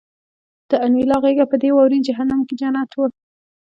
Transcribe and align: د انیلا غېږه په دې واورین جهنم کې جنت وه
د 0.69 0.71
انیلا 0.85 1.17
غېږه 1.23 1.45
په 1.51 1.55
دې 1.61 1.69
واورین 1.73 2.01
جهنم 2.07 2.39
کې 2.47 2.53
جنت 2.61 2.91
وه 2.95 3.07